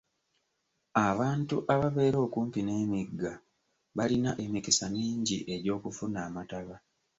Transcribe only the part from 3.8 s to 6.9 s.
balina emikisa mingi egy'okufuna amataba.